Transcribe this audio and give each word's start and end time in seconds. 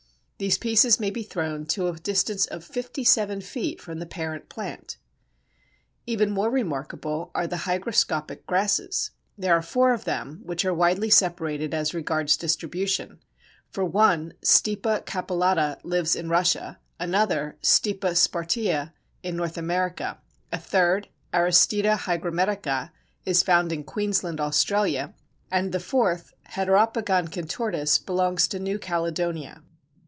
These 0.41 0.57
pieces 0.57 0.99
may 0.99 1.11
be 1.11 1.21
thrown 1.21 1.67
to 1.67 1.87
a 1.87 1.93
distance 1.99 2.47
of 2.47 2.63
fifty 2.63 3.03
seven 3.03 3.41
feet 3.41 3.79
from 3.79 3.99
the 3.99 4.07
parent 4.07 4.49
plant. 4.49 4.97
Even 6.07 6.31
more 6.31 6.49
remarkable 6.49 7.29
are 7.35 7.45
the 7.45 7.57
hygroscopic 7.69 8.47
grasses. 8.47 9.11
There 9.37 9.53
are 9.53 9.61
four 9.61 9.93
of 9.93 10.05
them, 10.05 10.39
which 10.43 10.65
are 10.65 10.73
widely 10.73 11.11
separated 11.11 11.75
as 11.75 11.93
regards 11.93 12.35
distribution, 12.37 13.19
for 13.69 13.85
one 13.85 14.33
(Stipa 14.43 15.05
capillata) 15.05 15.77
lives 15.83 16.15
in 16.15 16.27
Russia, 16.27 16.79
another 16.99 17.59
(Stipa 17.61 18.15
spartea) 18.15 18.93
in 19.21 19.35
North 19.37 19.59
America, 19.59 20.17
a 20.51 20.57
third 20.57 21.07
(Aristida 21.31 21.95
hygrometrica) 21.97 22.89
is 23.25 23.43
found 23.43 23.71
in 23.71 23.83
Queensland 23.83 24.41
(Australia), 24.41 25.13
and 25.51 25.71
the 25.71 25.79
fourth 25.79 26.33
(Heteropogon 26.53 27.29
contortus) 27.31 27.99
belongs 28.03 28.47
to 28.47 28.57
New 28.57 28.79
Caledonia. 28.79 29.61